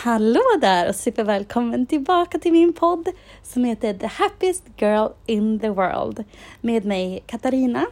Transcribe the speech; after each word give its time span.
Hallå 0.00 0.40
där 0.60 0.88
och 0.88 0.94
supervälkommen 0.94 1.86
tillbaka 1.86 2.38
till 2.38 2.52
min 2.52 2.72
podd 2.72 3.08
som 3.42 3.64
heter 3.64 3.94
The 3.94 4.06
Happiest 4.06 4.64
Girl 4.76 5.08
in 5.26 5.60
the 5.60 5.68
World 5.68 6.24
med 6.60 6.84
mig 6.84 7.22
Katarina. 7.26 7.86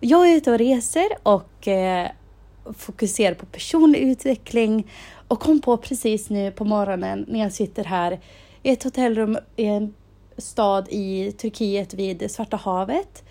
Jag 0.00 0.30
är 0.30 0.36
ute 0.36 0.52
och 0.52 0.58
reser 0.58 1.08
och 1.22 1.68
eh, 1.68 2.10
fokuserar 2.76 3.34
på 3.34 3.46
personlig 3.46 3.98
utveckling 3.98 4.90
och 5.28 5.40
kom 5.40 5.60
på 5.60 5.76
precis 5.76 6.30
nu 6.30 6.50
på 6.50 6.64
morgonen 6.64 7.24
när 7.28 7.40
jag 7.40 7.52
sitter 7.52 7.84
här 7.84 8.20
i 8.62 8.70
ett 8.70 8.82
hotellrum 8.82 9.38
i 9.56 9.64
en 9.64 9.94
stad 10.36 10.86
i 10.90 11.32
Turkiet 11.32 11.94
vid 11.94 12.30
Svarta 12.30 12.56
havet 12.56 13.24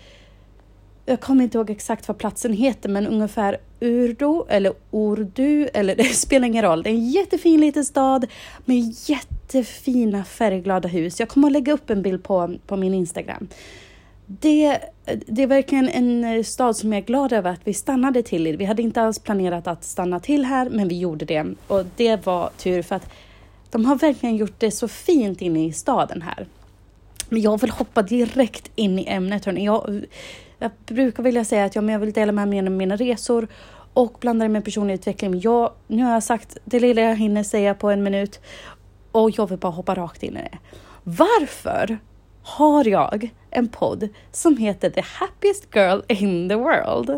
jag 1.06 1.20
kommer 1.20 1.44
inte 1.44 1.58
ihåg 1.58 1.70
exakt 1.70 2.08
vad 2.08 2.18
platsen 2.18 2.52
heter, 2.52 2.88
men 2.88 3.06
ungefär 3.06 3.58
Urdu 3.80 4.42
eller 4.48 4.72
Urdu, 4.90 5.68
eller 5.74 5.96
det 5.96 6.04
spelar 6.04 6.46
ingen 6.46 6.64
roll. 6.64 6.82
Det 6.82 6.90
är 6.90 6.94
en 6.94 7.08
jättefin 7.08 7.60
liten 7.60 7.84
stad 7.84 8.26
med 8.64 8.94
jättefina 9.06 10.24
färgglada 10.24 10.88
hus. 10.88 11.20
Jag 11.20 11.28
kommer 11.28 11.48
att 11.48 11.52
lägga 11.52 11.72
upp 11.72 11.90
en 11.90 12.02
bild 12.02 12.24
på, 12.24 12.56
på 12.66 12.76
min 12.76 12.94
Instagram. 12.94 13.48
Det, 14.26 14.78
det 15.26 15.42
är 15.42 15.46
verkligen 15.46 15.88
en 15.88 16.24
eh, 16.24 16.42
stad 16.42 16.76
som 16.76 16.92
jag 16.92 17.02
är 17.02 17.06
glad 17.06 17.32
över 17.32 17.50
att 17.50 17.60
vi 17.64 17.74
stannade 17.74 18.22
till 18.22 18.46
i. 18.46 18.56
Vi 18.56 18.64
hade 18.64 18.82
inte 18.82 19.02
alls 19.02 19.18
planerat 19.18 19.66
att 19.66 19.84
stanna 19.84 20.20
till 20.20 20.44
här, 20.44 20.70
men 20.70 20.88
vi 20.88 20.98
gjorde 20.98 21.24
det. 21.24 21.46
Och 21.66 21.84
det 21.96 22.26
var 22.26 22.50
tur 22.56 22.82
för 22.82 22.96
att 22.96 23.10
de 23.70 23.84
har 23.84 23.96
verkligen 23.96 24.36
gjort 24.36 24.54
det 24.58 24.70
så 24.70 24.88
fint 24.88 25.42
inne 25.42 25.66
i 25.66 25.72
staden 25.72 26.22
här. 26.22 26.46
Men 27.28 27.40
jag 27.40 27.60
vill 27.60 27.70
hoppa 27.70 28.02
direkt 28.02 28.70
in 28.74 28.98
i 28.98 29.06
ämnet. 29.06 29.44
Hörni. 29.44 29.64
Jag, 29.64 30.04
jag 30.60 30.70
brukar 30.86 31.22
vilja 31.22 31.44
säga 31.44 31.64
att 31.64 31.74
jag, 31.74 31.90
jag 31.90 31.98
vill 31.98 32.12
dela 32.12 32.32
med 32.32 32.48
mig 32.48 32.58
av 32.58 32.70
mina 32.70 32.96
resor 32.96 33.48
och 33.92 34.16
blanda 34.20 34.44
det 34.44 34.48
med 34.48 34.64
personlig 34.64 34.94
utveckling. 34.94 35.40
jag, 35.40 35.72
nu 35.86 36.02
har 36.02 36.12
jag 36.12 36.22
sagt 36.22 36.56
det 36.64 36.80
lilla 36.80 37.02
jag 37.02 37.16
hinner 37.16 37.42
säga 37.42 37.74
på 37.74 37.90
en 37.90 38.02
minut 38.02 38.40
och 39.12 39.30
jag 39.30 39.48
vill 39.48 39.58
bara 39.58 39.72
hoppa 39.72 39.94
rakt 39.94 40.22
in 40.22 40.36
i 40.36 40.40
det. 40.40 40.58
Varför 41.04 41.98
har 42.42 42.88
jag 42.88 43.30
en 43.50 43.68
podd 43.68 44.08
som 44.32 44.56
heter 44.56 44.90
The 44.90 45.00
Happiest 45.00 45.74
Girl 45.74 46.00
in 46.08 46.48
the 46.48 46.54
World? 46.54 47.10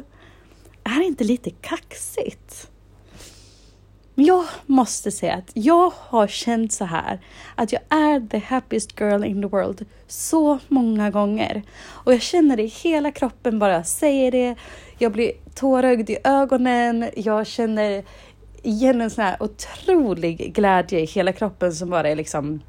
Är 0.84 0.98
det 0.98 1.04
inte 1.04 1.24
lite 1.24 1.50
kaxigt? 1.50 2.71
Men 4.14 4.24
jag 4.24 4.44
måste 4.66 5.10
säga 5.10 5.34
att 5.34 5.50
jag 5.54 5.92
har 5.96 6.26
känt 6.26 6.72
så 6.72 6.84
här 6.84 7.20
att 7.54 7.72
jag 7.72 7.82
är 7.88 8.28
the 8.28 8.38
happiest 8.38 9.00
girl 9.00 9.24
in 9.24 9.42
the 9.42 9.48
world 9.48 9.86
så 10.06 10.58
många 10.68 11.10
gånger. 11.10 11.62
Och 11.82 12.12
jag 12.12 12.22
känner 12.22 12.56
det 12.56 12.62
i 12.62 12.66
hela 12.66 13.10
kroppen 13.12 13.58
bara 13.58 13.72
jag 13.72 13.86
säger 13.86 14.32
det. 14.32 14.56
Jag 14.98 15.12
blir 15.12 15.32
tårögd 15.54 16.10
i 16.10 16.18
ögonen. 16.24 17.10
Jag 17.16 17.46
känner 17.46 18.04
igen 18.62 19.00
en 19.00 19.10
sån 19.10 19.24
här 19.24 19.42
otrolig 19.42 20.54
glädje 20.54 21.00
i 21.00 21.04
hela 21.04 21.32
kroppen 21.32 21.72
som 21.72 21.90
bara 21.90 22.08
är 22.08 22.16
liksom 22.16 22.60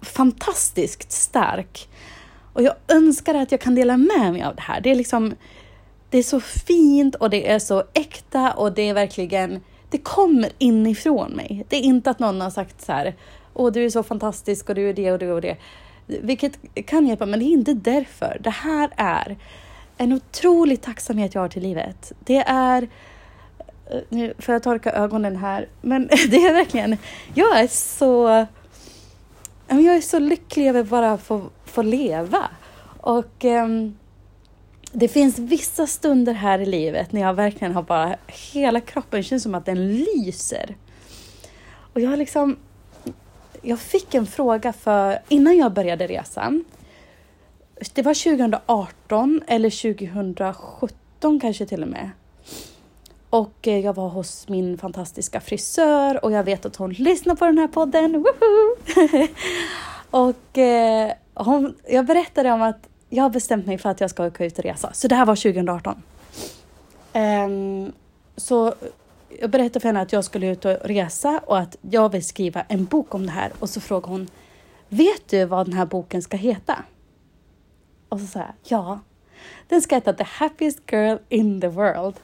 fantastiskt 0.00 1.12
stark. 1.12 1.88
Och 2.52 2.62
jag 2.62 2.74
önskar 2.88 3.34
att 3.34 3.52
jag 3.52 3.60
kan 3.60 3.74
dela 3.74 3.96
med 3.96 4.32
mig 4.32 4.42
av 4.42 4.56
det 4.56 4.62
här. 4.62 4.80
Det 4.80 4.90
är 4.90 4.94
liksom 4.94 5.34
det 6.10 6.18
är 6.18 6.22
så 6.22 6.40
fint 6.40 7.14
och 7.14 7.30
det 7.30 7.50
är 7.50 7.58
så 7.58 7.84
äkta 7.94 8.52
och 8.52 8.72
det 8.72 8.88
är 8.88 8.94
verkligen, 8.94 9.60
det 9.90 9.98
kommer 9.98 10.50
inifrån 10.58 11.32
mig. 11.32 11.64
Det 11.68 11.76
är 11.76 11.80
inte 11.80 12.10
att 12.10 12.18
någon 12.18 12.40
har 12.40 12.50
sagt 12.50 12.84
så 12.84 12.92
här, 12.92 13.14
åh 13.54 13.72
du 13.72 13.84
är 13.84 13.90
så 13.90 14.02
fantastisk 14.02 14.68
och 14.68 14.74
du 14.74 14.88
är 14.88 14.94
det 14.94 15.12
och 15.12 15.18
det 15.18 15.32
och 15.32 15.40
det. 15.40 15.56
Vilket 16.06 16.58
kan 16.86 17.06
hjälpa, 17.06 17.26
men 17.26 17.40
det 17.40 17.44
är 17.44 17.52
inte 17.52 17.74
därför. 17.74 18.38
Det 18.40 18.50
här 18.50 18.90
är 18.96 19.36
en 19.96 20.12
otrolig 20.12 20.80
tacksamhet 20.82 21.34
jag 21.34 21.42
har 21.42 21.48
till 21.48 21.62
livet. 21.62 22.12
Det 22.18 22.44
är, 22.46 22.82
eh, 23.90 24.00
nu 24.08 24.34
får 24.38 24.52
jag 24.52 24.62
torka 24.62 24.92
ögonen 24.92 25.36
här, 25.36 25.68
men 25.80 26.06
det 26.28 26.36
är 26.36 26.52
verkligen, 26.52 26.96
jag 27.34 27.60
är 27.60 27.66
så, 27.66 28.46
jag 29.68 29.96
är 29.96 30.00
så 30.00 30.18
lycklig 30.18 30.68
över 30.68 30.82
bara 30.82 31.12
att 31.12 31.22
få, 31.22 31.42
få 31.64 31.82
leva. 31.82 32.50
Och 33.00 33.44
um, 33.44 33.96
det 34.98 35.08
finns 35.08 35.38
vissa 35.38 35.86
stunder 35.86 36.32
här 36.32 36.58
i 36.58 36.66
livet 36.66 37.12
när 37.12 37.20
jag 37.20 37.34
verkligen 37.34 37.74
har 37.74 37.82
bara, 37.82 38.16
hela 38.26 38.80
kroppen 38.80 39.22
känns 39.22 39.42
som 39.42 39.54
att 39.54 39.66
den 39.66 39.96
lyser. 39.96 40.76
Och 41.92 42.00
jag 42.00 42.10
har 42.10 42.16
liksom, 42.16 42.56
jag 43.62 43.78
fick 43.78 44.14
en 44.14 44.26
fråga 44.26 44.72
för, 44.72 45.18
innan 45.28 45.56
jag 45.56 45.72
började 45.72 46.06
resan, 46.06 46.64
det 47.94 48.02
var 48.02 48.36
2018 48.36 49.42
eller 49.46 49.94
2017 49.94 51.40
kanske 51.40 51.66
till 51.66 51.82
och 51.82 51.88
med. 51.88 52.10
Och 53.30 53.68
eh, 53.68 53.78
jag 53.78 53.94
var 53.94 54.08
hos 54.08 54.48
min 54.48 54.78
fantastiska 54.78 55.40
frisör 55.40 56.24
och 56.24 56.32
jag 56.32 56.44
vet 56.44 56.66
att 56.66 56.76
hon 56.76 56.92
lyssnar 56.92 57.34
på 57.34 57.44
den 57.44 57.58
här 57.58 57.68
podden. 57.68 58.12
Woho! 58.12 58.76
och 60.26 60.58
eh, 60.58 61.12
hon, 61.34 61.74
jag 61.88 62.06
berättade 62.06 62.52
om 62.52 62.62
att 62.62 62.88
jag 63.08 63.22
har 63.22 63.30
bestämt 63.30 63.66
mig 63.66 63.78
för 63.78 63.90
att 63.90 64.00
jag 64.00 64.10
ska 64.10 64.26
åka 64.26 64.44
ut 64.44 64.58
och 64.58 64.64
resa. 64.64 64.92
Så 64.92 65.08
det 65.08 65.14
här 65.14 65.26
var 65.26 65.36
2018. 65.36 65.94
Um, 65.94 66.02
ehm, 67.12 67.92
så 68.36 68.74
jag 69.40 69.50
berättade 69.50 69.80
för 69.80 69.88
henne 69.88 70.00
att 70.00 70.12
jag 70.12 70.24
skulle 70.24 70.46
ut 70.46 70.64
och 70.64 70.76
resa 70.84 71.40
och 71.46 71.58
att 71.58 71.76
jag 71.80 72.12
vill 72.12 72.24
skriva 72.24 72.62
en 72.62 72.84
bok 72.84 73.14
om 73.14 73.26
det 73.26 73.32
här. 73.32 73.52
Och 73.58 73.70
så 73.70 73.80
frågade 73.80 74.12
hon, 74.12 74.28
vet 74.88 75.28
du 75.28 75.44
vad 75.44 75.66
den 75.66 75.72
här 75.72 75.86
boken 75.86 76.22
ska 76.22 76.36
heta? 76.36 76.84
Och 78.08 78.20
så 78.20 78.26
sa 78.26 78.38
jag, 78.38 78.54
ja. 78.62 79.00
Den 79.68 79.82
ska 79.82 79.94
heta 79.94 80.12
The 80.12 80.24
Happiest 80.24 80.80
Girl 80.92 81.16
in 81.28 81.60
the 81.60 81.68
World. 81.68 82.14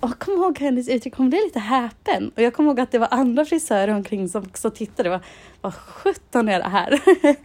Och 0.00 0.08
jag 0.08 0.18
kommer 0.18 0.38
ihåg 0.38 0.58
hennes 0.58 0.88
uttryck, 0.88 1.16
hon 1.16 1.30
blev 1.30 1.42
lite 1.42 1.58
häpen. 1.58 2.32
Och 2.36 2.42
jag 2.42 2.54
kommer 2.54 2.70
ihåg 2.70 2.80
att 2.80 2.90
det 2.90 2.98
var 2.98 3.08
andra 3.10 3.44
frisörer 3.44 3.94
omkring 3.94 4.28
som 4.28 4.42
också 4.42 4.70
tittade. 4.70 5.08
Vad, 5.08 5.20
vad 5.60 5.74
sjutton 5.74 6.48
är 6.48 6.58
det 6.58 6.68
här? 6.68 7.00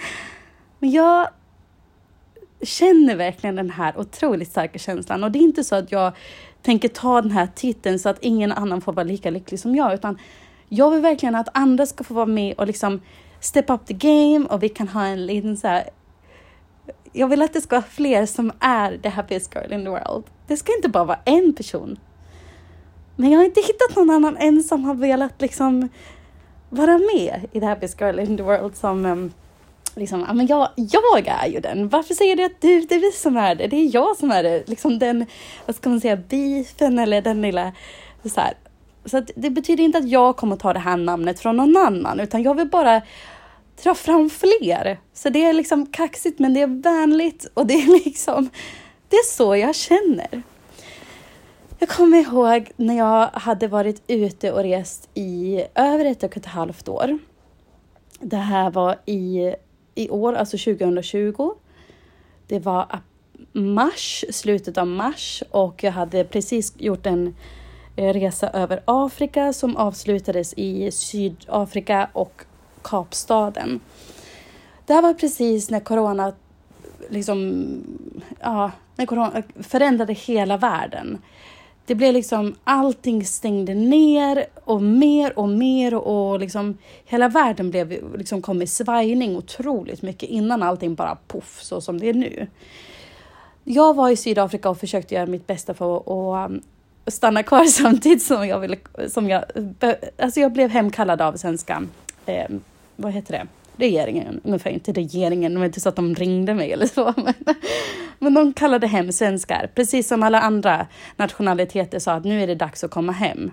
Men 0.80 0.92
jag 0.92 1.30
känner 2.62 3.16
verkligen 3.16 3.56
den 3.56 3.70
här 3.70 4.00
otroligt 4.00 4.52
starka 4.52 4.80
känslan 4.80 5.24
och 5.24 5.32
det 5.32 5.40
är 5.40 5.44
inte 5.44 5.64
så 5.64 5.76
att 5.76 5.92
jag 5.92 6.14
tänker 6.62 6.90
ta 6.90 7.22
den 7.22 7.32
här 7.32 7.48
titeln 7.56 8.00
så 8.00 8.10
att 8.10 8.18
ingen 8.22 8.52
annan 8.52 8.82
får 8.82 8.94
vara 8.94 9.04
lika 9.04 9.30
lycklig 9.30 9.60
som 9.60 9.76
jag, 9.76 9.94
utan 9.94 10.18
jag 10.70 10.92
vill 10.92 11.02
verkligen 11.02 11.36
att 11.36 11.50
andra 11.54 11.86
ska 11.86 12.04
få 12.04 12.14
vara 12.14 12.26
med 12.26 12.56
och 12.58 12.68
liksom 12.68 13.02
step 13.40 13.70
up 13.70 13.86
the 13.86 13.94
game 13.94 14.46
och 14.50 14.64
vi 14.64 14.70
kan 14.70 14.88
ha 14.88 15.06
en 15.06 15.26
liten 15.26 15.58
så 15.58 15.68
här, 15.68 15.90
jag 17.14 17.28
vill 17.28 17.42
att 17.42 17.54
det 17.54 17.62
ska 17.62 17.76
vara 17.76 17.86
fler 17.90 18.26
som 18.26 18.52
är 18.60 18.98
the 18.98 19.10
happiest 19.10 19.56
girl 19.56 19.74
in 19.74 19.84
the 19.84 19.90
world. 19.90 20.24
Det 20.48 20.58
ska 20.58 20.76
inte 20.76 20.90
bara 20.90 21.04
vara 21.04 21.20
en 21.26 21.54
person. 21.54 22.00
Men 23.16 23.32
jag 23.32 23.40
har 23.40 23.46
inte 23.46 23.62
hittat 23.62 23.96
någon 23.96 24.10
annan 24.10 24.38
än 24.38 24.64
som 24.64 24.84
har 24.84 24.94
velat 24.94 25.42
liksom 25.42 25.90
vara 26.70 26.98
med 26.98 27.46
i 27.52 27.60
the 27.60 27.66
happiest 27.66 28.02
girl 28.02 28.20
in 28.20 28.38
the 28.38 28.44
world 28.44 28.76
som 28.76 29.06
um, 29.06 29.34
liksom, 29.98 30.26
ja, 30.28 30.34
men 30.34 30.48
jag, 30.48 30.70
jag 30.76 31.28
är 31.28 31.48
ju 31.48 31.60
den. 31.60 31.90
Varför 31.90 32.14
säger 32.14 32.36
du 32.36 32.44
att 32.44 32.62
du, 32.62 32.82
det 32.82 32.96
är 32.96 33.00
vi 33.00 33.12
som 33.12 33.38
är 33.38 33.56
det? 33.56 33.68
Det 33.68 33.76
är 33.76 33.96
jag 33.96 34.18
som 34.18 34.32
är 34.32 34.44
det. 34.44 34.70
Liksom 34.70 35.00
den, 35.00 35.26
vad 35.66 35.76
ska 35.76 35.90
man 35.90 36.02
säga, 36.02 36.16
beefen 36.16 37.00
eller 37.00 37.22
den 37.22 37.42
lilla, 37.42 37.74
så 38.24 38.42
här. 38.42 38.54
Så 39.06 39.18
att 39.18 39.32
det 39.36 39.50
betyder 39.50 39.84
inte 39.84 39.98
att 39.98 40.10
jag 40.10 40.38
kommer 40.38 40.56
ta 40.56 40.74
det 40.74 40.80
här 40.80 40.98
namnet 40.98 41.40
från 41.40 41.58
någon 41.58 41.78
annan, 41.78 42.20
utan 42.20 42.44
jag 42.44 42.56
vill 42.56 42.68
bara 42.68 43.02
dra 43.84 43.96
fram 43.96 44.30
fler. 44.30 45.00
Så 45.14 45.30
det 45.30 45.46
är 45.46 45.54
liksom 45.54 45.86
kaxigt, 45.86 46.40
men 46.40 46.54
det 46.54 46.62
är 46.62 46.82
vänligt 46.84 47.52
och 47.54 47.68
det 47.68 47.74
är 47.74 48.06
liksom, 48.06 48.50
det 49.10 49.16
är 49.16 49.26
så 49.26 49.56
jag 49.56 49.76
känner. 49.76 50.44
Jag 51.80 51.90
kommer 51.90 52.18
ihåg 52.18 52.72
när 52.76 52.98
jag 52.98 53.28
hade 53.28 53.68
varit 53.68 54.04
ute 54.08 54.52
och 54.52 54.64
rest 54.64 55.10
i 55.14 55.64
över 55.76 56.06
ett 56.06 56.24
och 56.24 56.38
ett 56.38 56.46
halvt 56.46 56.88
år. 56.88 57.18
Det 58.20 58.38
här 58.38 58.72
var 58.72 58.96
i 59.06 59.54
i 59.98 60.10
år, 60.10 60.34
alltså 60.34 60.58
2020. 60.58 61.52
Det 62.48 62.60
var 62.60 63.00
mars, 63.52 64.26
slutet 64.30 64.78
av 64.78 64.88
mars 64.88 65.44
och 65.52 65.84
jag 65.84 65.92
hade 65.92 66.24
precis 66.24 66.74
gjort 66.78 67.06
en 67.06 67.36
eh, 67.96 68.14
resa 68.14 68.50
över 68.50 68.82
Afrika 68.86 69.54
som 69.54 69.78
avslutades 69.78 70.54
i 70.58 70.92
Sydafrika 70.92 72.10
och 72.14 72.42
Kapstaden. 72.82 73.80
Det 74.86 74.94
här 74.94 75.02
var 75.02 75.14
precis 75.14 75.70
när 75.70 75.80
corona 75.80 76.34
liksom, 77.10 77.68
ja, 78.40 78.72
när 78.96 79.06
corona 79.06 79.32
eh, 79.38 79.64
förändrade 79.64 80.14
hela 80.14 80.58
världen. 80.58 81.18
Det 81.88 81.96
blev 81.96 82.14
liksom, 82.14 82.56
allting 82.64 83.26
stängde 83.26 83.74
ner 83.74 84.46
och 84.64 84.82
mer 84.82 85.40
och 85.40 85.50
mer 85.50 85.94
och 85.94 86.40
liksom 86.40 86.78
hela 87.06 87.28
världen 87.28 87.72
blev, 87.72 88.18
liksom 88.18 88.42
kom 88.42 88.62
i 88.62 88.68
svajning 88.68 89.36
otroligt 89.36 90.02
mycket 90.02 90.30
innan 90.30 90.64
allting 90.64 90.96
bara 90.96 91.18
poff 91.28 91.60
så 91.62 91.82
som 91.82 92.00
det 92.00 92.10
är 92.10 92.14
nu. 92.14 92.48
Jag 93.64 93.96
var 93.96 94.10
i 94.10 94.16
Sydafrika 94.16 94.70
och 94.70 94.80
försökte 94.80 95.16
göra 95.16 95.26
mitt 95.26 95.48
bästa 95.48 95.74
för 95.74 95.98
att 95.98 96.52
um, 96.52 96.62
stanna 97.08 97.44
kvar 97.44 97.66
samtidigt 97.66 98.24
som 98.24 98.48
jag 98.48 98.60
ville, 98.60 98.78
som 99.08 99.30
jag, 99.30 99.44
alltså 100.18 100.40
jag 100.40 100.52
blev 100.52 100.70
hemkallad 100.70 101.22
av 101.22 101.34
svenska, 101.34 101.84
eh, 102.26 102.48
vad 102.96 103.14
heter 103.14 103.34
det? 103.34 103.48
Regeringen, 103.78 104.42
ungefär 104.44 104.70
inte 104.70 104.92
regeringen, 104.92 105.54
det 105.54 105.60
var 105.60 105.66
inte 105.66 105.80
så 105.80 105.90
att 105.90 105.96
de 105.96 106.16
ringde 106.16 106.54
mig 106.54 106.74
eller 106.74 106.88
så, 106.88 107.14
men, 107.18 107.34
men 108.20 108.34
de 108.34 108.54
kallade 108.54 108.88
hem 108.88 109.12
svenskar, 109.12 109.72
precis 109.76 110.08
som 110.08 110.24
alla 110.24 110.42
andra 110.42 110.88
nationaliteter 111.16 112.00
sa 112.00 112.14
att 112.14 112.26
nu 112.26 112.44
är 112.44 112.48
det 112.48 112.56
dags 112.56 112.84
att 112.84 112.92
komma 112.92 113.12
hem. 113.12 113.52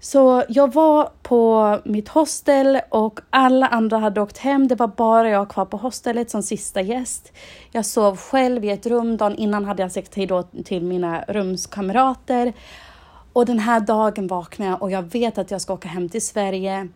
Så 0.00 0.44
jag 0.48 0.74
var 0.74 1.10
på 1.22 1.78
mitt 1.84 2.08
hostel 2.08 2.80
och 2.88 3.20
alla 3.30 3.66
andra 3.66 3.98
hade 3.98 4.20
åkt 4.20 4.38
hem. 4.38 4.68
Det 4.68 4.74
var 4.74 4.88
bara 4.88 5.30
jag 5.30 5.48
kvar 5.48 5.64
på 5.64 5.76
hostelet 5.76 6.30
som 6.30 6.42
sista 6.42 6.80
gäst. 6.80 7.32
Jag 7.72 7.86
sov 7.86 8.16
själv 8.16 8.64
i 8.64 8.70
ett 8.70 8.86
rum. 8.86 9.16
Dagen 9.16 9.36
innan 9.36 9.64
hade 9.64 9.82
jag 9.82 9.92
sagt 9.92 10.14
hej 10.14 10.26
då 10.26 10.42
till 10.42 10.82
mina 10.82 11.24
rumskamrater. 11.28 12.52
Och 13.32 13.46
den 13.46 13.58
här 13.58 13.80
dagen 13.80 14.26
vaknade 14.26 14.70
jag 14.70 14.82
och 14.82 14.90
jag 14.90 15.02
vet 15.02 15.38
att 15.38 15.50
jag 15.50 15.60
ska 15.60 15.74
åka 15.74 15.88
hem 15.88 16.08
till 16.08 16.26
Sverige. 16.26 16.88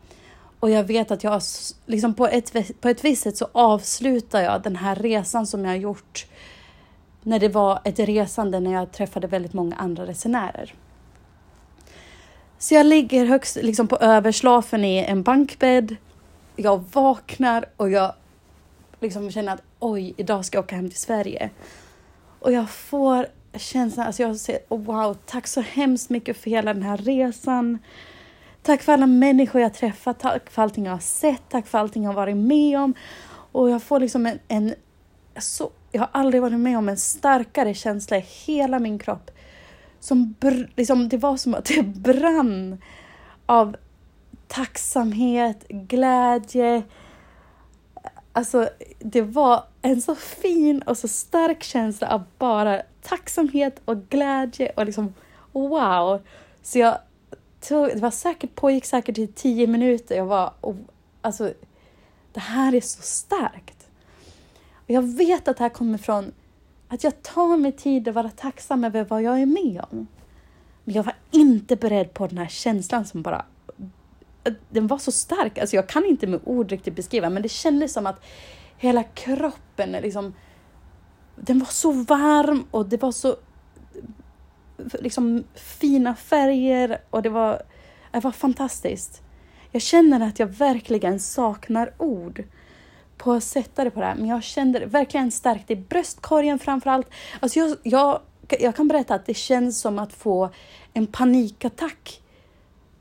Och 0.60 0.70
jag 0.70 0.84
vet 0.84 1.10
att 1.10 1.24
jag, 1.24 1.42
liksom 1.86 2.14
på 2.14 2.26
ett, 2.26 2.80
på 2.80 2.88
ett 2.88 3.04
visst 3.04 3.22
sätt 3.22 3.36
så 3.36 3.48
avslutar 3.52 4.42
jag 4.42 4.62
den 4.62 4.76
här 4.76 4.94
resan 4.94 5.46
som 5.46 5.64
jag 5.64 5.70
har 5.70 5.76
gjort 5.76 6.26
när 7.22 7.38
det 7.38 7.48
var 7.48 7.80
ett 7.84 7.98
resande 7.98 8.60
när 8.60 8.72
jag 8.72 8.92
träffade 8.92 9.26
väldigt 9.26 9.52
många 9.52 9.76
andra 9.76 10.06
resenärer. 10.06 10.74
Så 12.58 12.74
jag 12.74 12.86
ligger 12.86 13.24
högst 13.24 13.56
liksom 13.56 13.88
på 13.88 13.96
överslafen 13.96 14.84
i 14.84 15.04
en 15.04 15.22
bankbädd. 15.22 15.96
Jag 16.56 16.84
vaknar 16.92 17.64
och 17.76 17.90
jag 17.90 18.12
liksom 19.00 19.30
känner 19.30 19.54
att 19.54 19.62
oj, 19.78 20.14
idag 20.16 20.44
ska 20.44 20.58
jag 20.58 20.64
åka 20.64 20.76
hem 20.76 20.88
till 20.88 20.98
Sverige. 20.98 21.50
Och 22.38 22.52
jag 22.52 22.70
får 22.70 23.26
känslan, 23.56 24.06
alltså 24.06 24.22
jag 24.22 24.36
säger 24.36 24.60
oh, 24.68 24.80
wow, 24.80 25.16
tack 25.26 25.46
så 25.46 25.60
hemskt 25.60 26.10
mycket 26.10 26.36
för 26.36 26.50
hela 26.50 26.74
den 26.74 26.82
här 26.82 26.96
resan. 26.96 27.78
Tack 28.62 28.82
för 28.82 28.92
alla 28.92 29.06
människor 29.06 29.60
jag 29.60 29.74
träffat, 29.74 30.18
tack 30.18 30.50
för 30.50 30.62
allting 30.62 30.84
jag 30.84 30.92
har 30.92 30.98
sett, 30.98 31.42
tack 31.48 31.66
för 31.66 31.78
allting 31.78 32.02
jag 32.02 32.10
har 32.10 32.16
varit 32.16 32.36
med 32.36 32.78
om. 32.78 32.94
Och 33.52 33.70
jag 33.70 33.82
får 33.82 34.00
liksom 34.00 34.26
en, 34.26 34.38
en 34.48 34.74
så, 35.38 35.70
jag 35.92 36.00
har 36.00 36.08
aldrig 36.12 36.42
varit 36.42 36.60
med 36.60 36.78
om 36.78 36.88
en 36.88 36.96
starkare 36.96 37.74
känsla 37.74 38.16
i 38.16 38.24
hela 38.46 38.78
min 38.78 38.98
kropp 38.98 39.30
som 40.00 40.34
liksom, 40.76 41.08
det 41.08 41.16
var 41.16 41.36
som 41.36 41.54
att 41.54 41.64
det 41.64 41.82
brann 41.96 42.78
av 43.46 43.76
tacksamhet, 44.48 45.68
glädje. 45.68 46.82
Alltså, 48.32 48.68
det 48.98 49.22
var 49.22 49.64
en 49.82 50.02
så 50.02 50.14
fin 50.14 50.82
och 50.82 50.98
så 50.98 51.08
stark 51.08 51.62
känsla 51.62 52.08
av 52.08 52.22
bara 52.38 52.82
tacksamhet 53.02 53.80
och 53.84 54.08
glädje 54.08 54.72
och 54.76 54.86
liksom 54.86 55.14
wow. 55.52 56.20
Så 56.62 56.78
jag 56.78 56.98
tog, 57.60 57.88
det 57.88 58.00
var 58.00 58.10
säkert, 58.10 58.54
pågick 58.54 58.84
säkert 58.84 59.18
i 59.18 59.26
tio 59.26 59.66
minuter. 59.66 60.16
Jag 60.16 60.26
var, 60.26 60.52
och, 60.60 60.76
alltså, 61.20 61.52
det 62.32 62.40
här 62.40 62.74
är 62.74 62.80
så 62.80 63.02
starkt. 63.02 63.88
Och 64.74 64.90
jag 64.90 65.02
vet 65.02 65.48
att 65.48 65.56
det 65.56 65.64
här 65.64 65.68
kommer 65.68 65.98
från 65.98 66.32
att 66.88 67.04
jag 67.04 67.22
tar 67.22 67.56
mig 67.56 67.72
tid 67.72 68.08
att 68.08 68.14
vara 68.14 68.30
tacksam 68.30 68.84
över 68.84 69.04
vad 69.04 69.22
jag 69.22 69.40
är 69.40 69.46
med 69.46 69.84
om. 69.90 70.06
Men 70.84 70.94
jag 70.94 71.02
var 71.02 71.14
inte 71.30 71.76
beredd 71.76 72.14
på 72.14 72.26
den 72.26 72.38
här 72.38 72.48
känslan 72.48 73.04
som 73.04 73.22
bara... 73.22 73.44
Den 74.70 74.86
var 74.86 74.98
så 74.98 75.12
stark, 75.12 75.58
alltså 75.58 75.76
jag 75.76 75.88
kan 75.88 76.04
inte 76.04 76.26
med 76.26 76.40
ord 76.44 76.70
riktigt 76.70 76.96
beskriva, 76.96 77.30
men 77.30 77.42
det 77.42 77.48
kändes 77.48 77.92
som 77.92 78.06
att 78.06 78.24
hela 78.76 79.02
kroppen 79.02 79.92
liksom... 79.92 80.34
Den 81.36 81.58
var 81.58 81.66
så 81.66 81.92
varm 81.92 82.64
och 82.70 82.86
det 82.86 83.02
var 83.02 83.12
så 83.12 83.36
liksom 85.00 85.44
fina 85.54 86.16
färger 86.16 87.00
och 87.10 87.22
det 87.22 87.28
var, 87.28 87.62
det 88.12 88.20
var 88.20 88.32
fantastiskt. 88.32 89.22
Jag 89.70 89.82
känner 89.82 90.20
att 90.28 90.38
jag 90.38 90.46
verkligen 90.46 91.20
saknar 91.20 91.92
ord 91.98 92.44
på 93.16 93.32
att 93.32 93.44
sätta 93.44 93.84
det 93.84 93.90
på 93.90 94.00
det 94.00 94.06
här, 94.06 94.14
men 94.14 94.26
jag 94.26 94.42
kände 94.42 94.78
det 94.78 94.86
verkligen 94.86 95.30
starkt 95.30 95.70
i 95.70 95.76
bröstkorgen 95.76 96.58
framför 96.58 96.90
allt. 96.90 97.10
Alltså 97.40 97.58
jag, 97.58 97.76
jag, 97.82 98.20
jag 98.60 98.76
kan 98.76 98.88
berätta 98.88 99.14
att 99.14 99.26
det 99.26 99.34
känns 99.34 99.80
som 99.80 99.98
att 99.98 100.12
få 100.12 100.50
en 100.92 101.06
panikattack. 101.06 102.22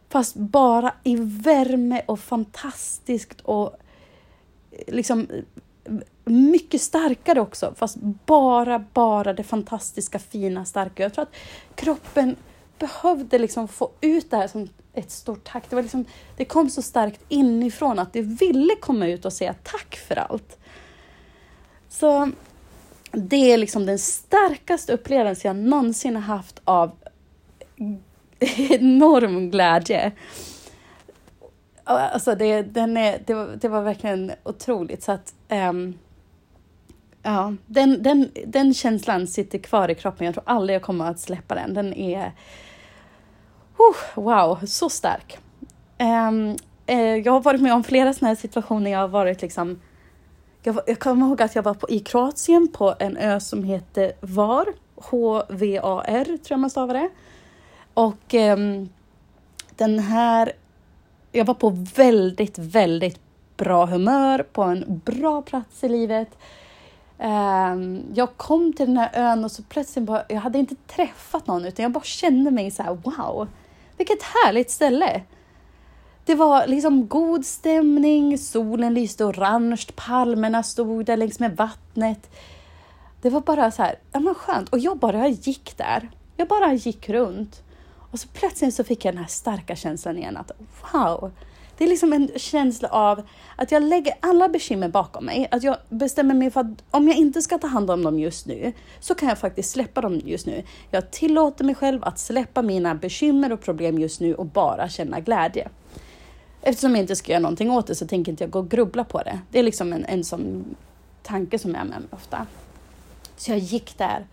Fast 0.09 0.35
bara 0.35 0.93
i 1.03 1.15
värme 1.15 2.01
och 2.05 2.19
fantastiskt 2.19 3.41
och 3.41 3.75
eh, 4.71 4.93
liksom 4.93 5.27
mycket 6.29 6.81
starkare 6.81 7.41
också, 7.41 7.73
fast 7.77 7.97
bara, 8.25 8.85
bara 8.93 9.33
det 9.33 9.43
fantastiska, 9.43 10.19
fina, 10.19 10.65
starka. 10.65 11.03
Jag 11.03 11.13
tror 11.13 11.23
att 11.23 11.35
kroppen 11.75 12.35
behövde 12.79 13.39
liksom 13.39 13.67
få 13.67 13.91
ut 14.01 14.31
det 14.31 14.37
här 14.37 14.47
som 14.47 14.69
ett 14.93 15.11
stort 15.11 15.43
tack. 15.43 15.63
Det, 15.69 15.75
var 15.75 15.83
liksom, 15.83 16.05
det 16.37 16.45
kom 16.45 16.69
så 16.69 16.81
starkt 16.81 17.21
inifrån 17.29 17.99
att 17.99 18.13
det 18.13 18.21
ville 18.21 18.75
komma 18.75 19.07
ut 19.07 19.25
och 19.25 19.33
säga 19.33 19.55
tack 19.63 19.95
för 19.95 20.15
allt. 20.15 20.57
Så 21.89 22.31
det 23.11 23.51
är 23.51 23.57
liksom 23.57 23.85
den 23.85 23.99
starkaste 23.99 24.93
upplevelsen 24.93 25.57
jag 25.57 25.69
någonsin 25.69 26.15
har 26.15 26.23
haft 26.23 26.61
av 26.63 26.91
enorm 28.69 29.51
glädje. 29.51 30.11
Alltså 31.83 32.35
det, 32.35 32.61
den 32.61 32.97
är, 32.97 33.21
det, 33.25 33.33
var, 33.33 33.47
det 33.61 33.67
var 33.67 33.81
verkligen 33.81 34.31
otroligt. 34.43 35.03
Så 35.03 35.11
att, 35.11 35.33
um, 35.49 35.97
ja, 37.23 37.53
den, 37.65 38.03
den, 38.03 38.31
den 38.47 38.73
känslan 38.73 39.27
sitter 39.27 39.57
kvar 39.57 39.89
i 39.89 39.95
kroppen. 39.95 40.25
Jag 40.25 40.33
tror 40.33 40.43
aldrig 40.47 40.75
jag 40.75 40.81
kommer 40.81 41.05
att 41.05 41.19
släppa 41.19 41.55
den. 41.55 41.73
Den 41.73 41.93
är 41.93 42.33
Oh, 43.77 44.23
wow, 44.23 44.65
så 44.65 44.89
stark. 44.89 45.37
Um, 45.99 46.57
uh, 46.91 47.17
jag 47.17 47.31
har 47.31 47.41
varit 47.41 47.61
med 47.61 47.73
om 47.73 47.83
flera 47.83 48.13
sådana 48.13 48.27
här 48.27 48.35
situationer. 48.35 48.91
Jag 48.91 48.99
har 48.99 49.07
varit 49.07 49.41
liksom 49.41 49.79
jag, 50.63 50.79
jag 50.87 50.99
kommer 50.99 51.27
ihåg 51.27 51.41
att 51.41 51.55
jag 51.55 51.63
var 51.63 51.73
på, 51.73 51.89
i 51.89 51.99
Kroatien 51.99 52.67
på 52.67 52.95
en 52.99 53.17
ö 53.17 53.39
som 53.39 53.63
heter 53.63 54.11
Var. 54.21 54.65
H-V-A-R 54.95 56.25
tror 56.25 56.39
jag 56.47 56.59
man 56.59 56.69
stavar 56.69 56.93
det. 56.93 57.09
Och 57.93 58.33
um, 58.33 58.89
den 59.75 59.99
här... 59.99 60.51
Jag 61.31 61.45
var 61.45 61.53
på 61.53 61.69
väldigt, 61.95 62.57
väldigt 62.57 63.19
bra 63.57 63.85
humör, 63.85 64.45
på 64.53 64.63
en 64.63 65.01
bra 65.05 65.41
plats 65.41 65.83
i 65.83 65.89
livet. 65.89 66.37
Ehm, 67.19 68.03
jag 68.13 68.37
kom 68.37 68.73
till 68.73 68.85
den 68.85 68.97
här 68.97 69.09
ön 69.13 69.43
och 69.43 69.51
så 69.51 69.63
plötsligt 69.63 70.05
bara, 70.05 70.23
jag 70.29 70.39
hade 70.39 70.59
inte 70.59 70.75
träffat 70.75 71.47
någon 71.47 71.65
utan 71.65 71.83
jag 71.83 71.91
bara 71.91 72.03
kände 72.03 72.51
mig 72.51 72.71
så 72.71 72.83
här, 72.83 72.93
wow, 72.93 73.47
vilket 73.97 74.23
härligt 74.23 74.71
ställe. 74.71 75.21
Det 76.25 76.35
var 76.35 76.67
liksom 76.67 77.07
god 77.07 77.45
stämning, 77.45 78.37
solen 78.37 78.93
lyste 78.93 79.25
orange, 79.25 79.85
palmerna 79.95 80.63
stod 80.63 81.05
där 81.05 81.17
längs 81.17 81.39
med 81.39 81.57
vattnet. 81.57 82.29
Det 83.21 83.29
var 83.29 83.41
bara 83.41 83.71
så 83.71 83.83
här, 83.83 83.95
ja 84.11 84.19
men 84.19 84.35
skönt. 84.35 84.69
Och 84.69 84.79
jag 84.79 84.97
bara 84.97 85.27
gick 85.27 85.77
där. 85.77 86.09
Jag 86.37 86.47
bara 86.47 86.73
gick 86.73 87.09
runt. 87.09 87.63
Och 88.11 88.19
så 88.19 88.27
plötsligt 88.27 88.75
så 88.75 88.83
fick 88.83 89.05
jag 89.05 89.13
den 89.13 89.21
här 89.21 89.29
starka 89.29 89.75
känslan 89.75 90.17
igen 90.17 90.37
att 90.37 90.51
wow, 90.93 91.31
det 91.79 91.85
är 91.85 91.89
liksom 91.89 92.13
en 92.13 92.29
känsla 92.35 92.89
av 92.89 93.21
att 93.55 93.71
jag 93.71 93.83
lägger 93.83 94.13
alla 94.19 94.49
bekymmer 94.49 94.89
bakom 94.89 95.25
mig. 95.25 95.47
Att 95.51 95.63
jag 95.63 95.77
bestämmer 95.89 96.35
mig 96.35 96.51
för 96.51 96.61
att 96.61 96.83
om 96.91 97.07
jag 97.07 97.17
inte 97.17 97.41
ska 97.41 97.57
ta 97.57 97.67
hand 97.67 97.91
om 97.91 98.03
dem 98.03 98.19
just 98.19 98.45
nu 98.45 98.73
så 98.99 99.15
kan 99.15 99.29
jag 99.29 99.37
faktiskt 99.37 99.71
släppa 99.71 100.01
dem 100.01 100.21
just 100.25 100.45
nu. 100.45 100.63
Jag 100.91 101.11
tillåter 101.11 101.65
mig 101.65 101.75
själv 101.75 102.03
att 102.03 102.19
släppa 102.19 102.61
mina 102.61 102.95
bekymmer 102.95 103.51
och 103.51 103.61
problem 103.61 103.99
just 103.99 104.19
nu 104.19 104.35
och 104.35 104.45
bara 104.45 104.89
känna 104.89 105.19
glädje. 105.19 105.69
Eftersom 106.61 106.91
jag 106.91 106.99
inte 106.99 107.15
ska 107.15 107.31
göra 107.31 107.41
någonting 107.41 107.71
åt 107.71 107.87
det 107.87 107.95
så 107.95 108.07
tänker 108.07 108.31
inte 108.31 108.43
jag 108.43 108.51
gå 108.51 108.59
och 108.59 108.69
grubbla 108.69 109.03
på 109.03 109.23
det. 109.23 109.39
Det 109.51 109.59
är 109.59 109.63
liksom 109.63 109.93
en, 109.93 110.05
en 110.05 110.23
sån 110.23 110.75
tanke 111.23 111.59
som 111.59 111.71
jag 111.71 111.79
har 111.79 111.85
med 111.85 111.99
mig 111.99 112.09
ofta. 112.11 112.45
Så 113.37 113.51
jag 113.51 113.59
gick 113.59 113.97
där 113.97 114.27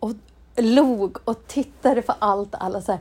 och 0.00 0.12
log 0.56 1.16
och 1.24 1.46
tittade 1.46 2.02
på 2.02 2.14
allt. 2.18 2.54
Alla 2.54 2.80
så 2.80 2.92
här, 2.92 3.00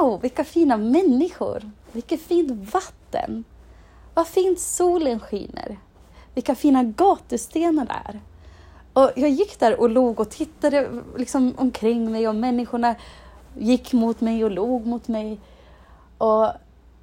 wow, 0.00 0.20
vilka 0.20 0.44
fina 0.44 0.76
människor! 0.76 1.70
Vilket 1.94 2.20
fint 2.20 2.72
vatten! 2.72 3.44
Vad 4.14 4.26
fint 4.26 4.60
solen 4.60 5.20
skiner! 5.20 5.78
Vilka 6.34 6.54
fina 6.54 6.82
gatustenar 6.82 7.86
det 7.86 7.92
är! 8.04 8.20
Och 8.92 9.10
jag 9.16 9.30
gick 9.30 9.60
där 9.60 9.80
och 9.80 9.90
log 9.90 10.20
och 10.20 10.30
tittade 10.30 10.90
liksom 11.16 11.54
omkring 11.56 12.12
mig 12.12 12.28
och 12.28 12.34
människorna 12.34 12.94
gick 13.58 13.92
mot 13.92 14.20
mig 14.20 14.44
och 14.44 14.50
log 14.50 14.86
mot 14.86 15.08
mig. 15.08 15.40
Och 16.18 16.52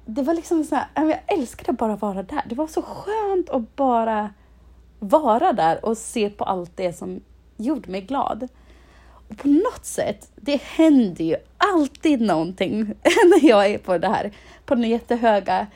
det 0.06 0.22
var 0.22 0.34
liksom 0.34 0.64
så 0.64 0.74
här, 0.74 0.86
jag 0.94 1.20
älskade 1.26 1.72
bara 1.72 1.92
att 1.92 2.02
vara 2.02 2.22
där. 2.22 2.42
Det 2.48 2.54
var 2.54 2.66
så 2.66 2.82
skönt 2.82 3.50
att 3.50 3.76
bara 3.76 4.30
vara 4.98 5.52
där 5.52 5.84
och 5.84 5.98
se 5.98 6.30
på 6.30 6.44
allt 6.44 6.76
det 6.76 6.92
som 6.92 7.20
gjorde 7.56 7.90
mig 7.90 8.00
glad. 8.00 8.48
Och 9.28 9.38
på 9.38 9.48
något 9.48 9.84
sätt, 9.84 10.30
det 10.36 10.62
händer 10.62 11.24
ju 11.24 11.36
alltid 11.72 12.20
någonting 12.20 12.84
när 13.02 13.48
jag 13.48 13.66
är 13.66 13.78
på 13.78 13.98
det 13.98 14.08
här, 14.08 14.32
på 14.64 14.74
den 14.74 14.90
jättehöga, 14.90 15.66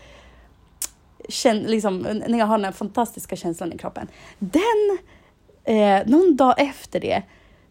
liksom, 1.45 1.99
när 2.26 2.38
jag 2.38 2.47
har 2.47 2.59
den 2.59 2.65
här 2.65 2.73
fantastiska 2.73 3.37
känslan 3.37 3.73
i 3.73 3.79
kroppen. 3.79 4.09
Den, 4.38 4.99
eh, 5.65 6.07
någon 6.07 6.37
dag 6.37 6.55
efter 6.59 7.00
det, 7.00 7.23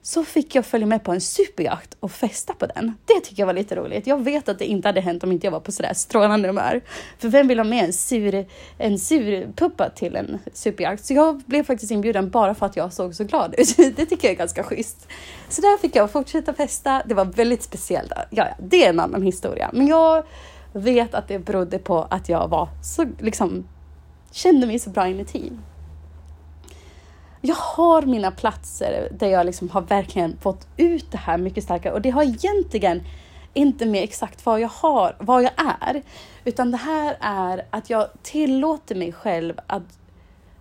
så 0.05 0.24
fick 0.24 0.55
jag 0.55 0.65
följa 0.65 0.88
med 0.88 1.03
på 1.03 1.12
en 1.12 1.21
superjakt 1.21 1.97
och 2.00 2.12
festa 2.12 2.53
på 2.53 2.65
den. 2.65 2.97
Det 3.05 3.19
tycker 3.19 3.41
jag 3.41 3.47
var 3.47 3.53
lite 3.53 3.75
roligt. 3.75 4.07
Jag 4.07 4.24
vet 4.24 4.50
att 4.50 4.59
det 4.59 4.65
inte 4.65 4.88
hade 4.88 5.01
hänt 5.01 5.24
om 5.24 5.31
inte 5.31 5.47
jag 5.47 5.51
var 5.51 5.59
på 5.59 5.71
sådär 5.71 5.93
strålande 5.93 6.47
humör. 6.47 6.81
För 7.19 7.27
vem 7.27 7.47
vill 7.47 7.59
ha 7.59 7.63
med 7.63 7.85
en 7.85 7.93
sur, 7.93 8.45
en 8.77 9.00
sur 9.00 9.51
puppa 9.55 9.89
till 9.89 10.15
en 10.15 10.39
superjakt? 10.53 11.05
Så 11.05 11.13
jag 11.13 11.41
blev 11.45 11.63
faktiskt 11.63 11.91
inbjuden 11.91 12.29
bara 12.29 12.55
för 12.55 12.65
att 12.65 12.75
jag 12.75 12.93
såg 12.93 13.15
så 13.15 13.24
glad 13.24 13.55
ut. 13.57 13.77
Det 13.77 14.05
tycker 14.05 14.27
jag 14.27 14.33
är 14.33 14.38
ganska 14.38 14.63
schysst. 14.63 15.07
Så 15.50 15.62
där 15.62 15.77
fick 15.77 15.95
jag 15.95 16.12
fortsätta 16.12 16.53
festa. 16.53 17.03
Det 17.05 17.13
var 17.13 17.25
väldigt 17.25 17.63
speciellt. 17.63 18.12
Ja, 18.15 18.24
ja, 18.29 18.47
det 18.59 18.85
är 18.85 18.89
en 18.89 19.00
annan 19.00 19.21
historia. 19.21 19.69
Men 19.74 19.88
jag 19.88 20.24
vet 20.74 21.13
att 21.13 21.27
det 21.27 21.39
berodde 21.39 21.79
på 21.79 22.07
att 22.09 22.29
jag 22.29 22.47
var 22.47 22.69
så, 22.83 23.05
liksom, 23.19 23.67
kände 24.31 24.67
mig 24.67 24.79
så 24.79 24.89
bra 24.89 25.07
inuti. 25.07 25.51
Jag 27.46 27.56
har 27.56 28.02
mina 28.02 28.32
platser 28.32 29.10
där 29.12 29.28
jag 29.28 29.46
liksom 29.46 29.70
har 29.70 29.82
verkligen 29.82 30.38
fått 30.38 30.68
ut 30.78 31.12
det 31.12 31.18
här 31.18 31.38
mycket 31.38 31.64
starkare 31.64 31.94
och 31.94 32.02
det 32.02 32.10
har 32.10 32.24
egentligen 32.24 33.04
inte 33.54 33.86
med 33.86 34.04
exakt 34.04 34.46
vad 34.46 34.60
jag 34.60 34.70
har, 34.70 35.16
vad 35.20 35.44
jag 35.44 35.52
är, 35.58 36.02
utan 36.46 36.72
det 36.72 36.78
här 36.78 37.18
är 37.20 37.66
att 37.70 37.90
jag 37.90 38.08
tillåter 38.22 38.96
mig 38.96 39.12
själv 39.12 39.54
att 39.68 40.00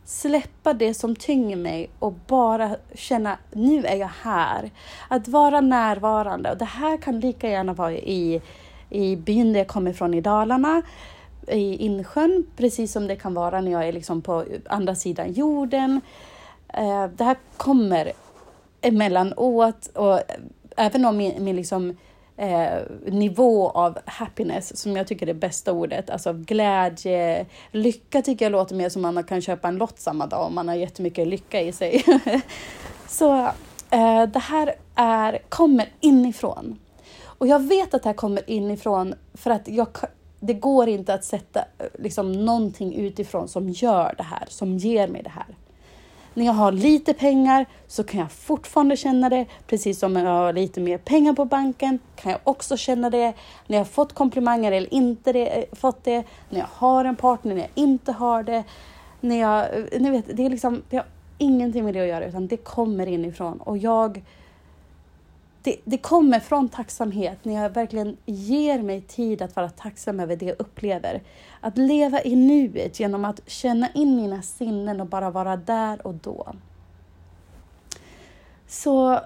släppa 0.05 0.73
det 0.73 0.95
som 0.95 1.17
tynger 1.17 1.57
mig 1.57 1.91
och 1.99 2.12
bara 2.26 2.76
känna 2.95 3.38
nu 3.53 3.85
är 3.85 3.97
jag 3.97 4.11
här. 4.23 4.71
Att 5.09 5.29
vara 5.29 5.61
närvarande 5.61 6.50
och 6.50 6.59
det 6.59 6.64
här 6.64 6.97
kan 6.97 7.21
lika 7.21 7.49
gärna 7.49 7.73
vara 7.73 7.93
i, 7.93 8.43
i 8.91 9.17
byn 9.17 9.53
där 9.53 9.61
jag 9.61 9.69
kommer 9.69 9.91
ifrån 9.91 10.14
i 10.14 10.21
Dalarna, 10.21 10.83
i 11.49 11.76
Insjön, 11.76 12.47
precis 12.57 12.93
som 12.93 13.07
det 13.07 13.17
kan 13.17 13.35
vara 13.35 13.61
när 13.61 13.73
jag 13.73 13.88
är 13.88 13.93
liksom 13.93 14.23
på 14.23 14.45
andra 14.67 14.95
sidan 14.95 15.33
jorden. 15.33 16.00
Eh, 16.76 17.07
det 17.07 17.25
här 17.25 17.37
kommer 17.57 18.12
emellanåt 18.81 19.87
och 19.87 20.21
även 20.76 21.04
om 21.04 21.16
min, 21.16 21.45
min 21.45 21.57
liksom 21.57 21.97
eh, 22.37 22.83
nivå 23.07 23.71
av 23.71 23.99
happiness, 24.07 24.76
som 24.76 24.97
jag 24.97 25.07
tycker 25.07 25.26
är 25.26 25.35
det 25.35 25.40
bästa 25.40 25.73
ordet. 25.73 26.11
Alltså 26.11 26.33
glädje, 26.33 27.47
lycka 27.71 28.23
tycker 28.23 28.45
jag 28.45 28.52
låter 28.52 28.75
mer 28.75 28.88
som 28.88 29.02
man 29.02 29.25
kan 29.25 29.40
köpa 29.40 29.69
en 29.69 29.76
lott 29.76 29.99
samma 29.99 30.26
dag 30.26 30.47
om 30.47 30.54
man 30.54 30.69
har 30.69 30.75
jättemycket 30.75 31.28
lycka 31.28 31.61
i 31.61 31.73
sig. 31.73 32.04
Så 33.09 33.37
eh, 33.90 34.23
det 34.23 34.38
här 34.38 34.75
är, 34.95 35.38
kommer 35.49 35.88
inifrån. 36.00 36.78
Och 37.23 37.47
jag 37.47 37.62
vet 37.62 37.95
att 37.95 38.02
det 38.02 38.09
här 38.09 38.14
kommer 38.14 38.50
inifrån 38.50 39.14
för 39.35 39.50
att 39.50 39.69
jag, 39.69 39.88
det 40.40 40.54
går 40.54 40.88
inte 40.88 41.14
att 41.14 41.25
sätta 41.25 41.61
eh, 41.61 41.87
liksom, 41.99 42.33
någonting 42.33 42.95
utifrån 42.95 43.49
som 43.49 43.69
gör 43.69 44.14
det 44.16 44.23
här, 44.23 44.45
som 44.49 44.78
ger 44.78 45.09
mig 45.09 45.23
det 45.23 45.31
här. 45.31 45.47
När 46.35 46.45
jag 46.45 46.53
har 46.53 46.73
lite 46.73 47.14
pengar 47.14 47.67
så 47.87 48.05
kan 48.05 48.21
jag 48.21 48.33
fortfarande 48.33 48.97
känna 48.97 49.29
det, 49.29 49.47
precis 49.67 49.99
som 49.99 50.12
när 50.12 50.25
jag 50.25 50.31
har 50.31 50.53
lite 50.53 50.81
mer 50.81 50.99
pengar 50.99 51.33
på 51.33 51.45
banken 51.45 51.99
kan 52.17 52.33
jag 52.33 52.41
också 52.45 52.76
känna 52.76 53.11
det. 53.11 53.33
När 53.67 53.76
jag 53.76 53.81
har 53.81 53.85
fått 53.85 54.12
komplimanger 54.12 54.73
eller 54.73 54.95
inte 54.95 55.33
det, 55.33 55.47
eh, 55.47 55.64
fått 55.73 56.05
det, 56.05 56.25
när 56.50 56.59
jag 56.59 56.69
har 56.71 57.05
en 57.05 57.17
partner, 57.17 57.55
när 57.55 57.61
jag 57.62 57.71
inte 57.75 58.12
har 58.12 58.43
det. 58.43 58.64
När 59.21 59.41
jag, 59.41 59.61
eh, 59.61 60.00
ni 60.00 60.11
vet, 60.11 60.37
det, 60.37 60.47
är 60.47 60.50
liksom, 60.50 60.83
det 60.91 60.97
har 60.97 61.07
ingenting 61.38 61.85
med 61.85 61.95
det 61.95 62.00
att 62.00 62.09
göra 62.09 62.26
utan 62.26 62.47
det 62.47 62.57
kommer 62.57 63.07
inifrån 63.07 63.61
och 63.61 63.79
jag 63.79 64.23
det, 65.64 65.76
det, 65.85 65.99
kommer 65.99 66.40
från 66.40 66.68
tacksamhet 66.68 67.38
när 67.42 67.62
jag 67.62 67.71
verkligen 67.71 68.16
ger 68.26 68.83
mig 68.83 69.00
tid 69.00 69.42
att 69.42 69.56
vara 69.56 69.68
tacksam 69.68 70.21
över 70.21 70.37
det 70.37 70.47
jag 70.47 70.56
upplever. 70.61 71.23
Att 71.61 71.78
leva 71.78 72.23
i 72.23 72.37
nuet 72.37 73.00
genom 73.00 73.25
att 73.25 73.40
känna 73.47 73.88
in 73.94 74.16
mina 74.16 74.42
sinnen 74.42 75.00
och 75.00 75.06
bara 75.06 75.30
vara 75.30 75.56
där 75.56 76.06
och 76.06 76.14
då. 76.14 76.52
Så 78.66 79.21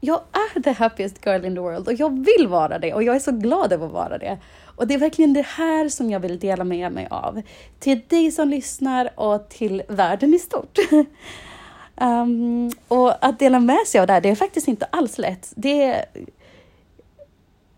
jag 0.00 0.20
är 0.32 0.60
the 0.60 0.72
happiest 0.72 1.26
girl 1.26 1.44
in 1.44 1.54
the 1.54 1.60
world 1.60 1.88
och 1.88 1.94
jag 1.94 2.24
vill 2.24 2.48
vara 2.48 2.78
det 2.78 2.94
och 2.94 3.02
jag 3.02 3.16
är 3.16 3.20
så 3.20 3.32
glad 3.32 3.72
över 3.72 3.86
att 3.86 3.92
vara 3.92 4.18
det. 4.18 4.38
Och 4.64 4.86
det 4.86 4.94
är 4.94 4.98
verkligen 4.98 5.32
det 5.32 5.46
här 5.46 5.88
som 5.88 6.10
jag 6.10 6.20
vill 6.20 6.38
dela 6.38 6.64
med 6.64 6.92
mig 6.92 7.08
av. 7.10 7.42
Till 7.78 8.00
dig 8.08 8.32
som 8.32 8.48
lyssnar 8.48 9.10
och 9.14 9.48
till 9.48 9.82
världen 9.88 10.34
i 10.34 10.38
stort. 10.38 10.78
Um, 12.00 12.70
och 12.88 13.24
att 13.24 13.38
dela 13.38 13.60
med 13.60 13.86
sig 13.86 14.00
av 14.00 14.06
det 14.06 14.12
här, 14.12 14.20
det 14.20 14.28
är 14.28 14.34
faktiskt 14.34 14.68
inte 14.68 14.84
alls 14.84 15.18
lätt. 15.18 15.52
Det 15.56 15.82
är, 15.82 16.04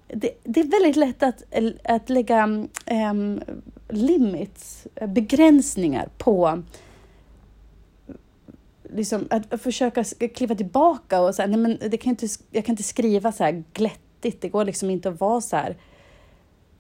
det, 0.07 0.31
det 0.45 0.61
är 0.61 0.65
väldigt 0.65 0.97
lätt 0.97 1.23
att, 1.23 1.43
att 1.85 2.11
lägga 2.11 2.45
um, 3.11 3.41
limits, 3.89 4.87
begränsningar 5.07 6.09
på 6.19 6.63
liksom, 8.95 9.29
att 9.31 9.63
försöka 9.63 10.05
kliva 10.05 10.55
tillbaka 10.55 11.21
och 11.21 11.35
säga, 11.35 11.47
nej 11.47 11.59
men 11.59 11.79
det 11.91 11.97
kan 11.97 12.11
inte, 12.11 12.27
jag 12.51 12.65
kan 12.65 12.73
inte 12.73 12.83
skriva 12.83 13.33
så 13.33 13.45
här 13.45 13.65
glättigt, 13.73 14.41
det 14.41 14.49
går 14.49 14.65
liksom 14.65 14.91
inte 14.91 15.09
att 15.09 15.21
vara 15.21 15.41
så 15.41 15.57
här. 15.57 15.77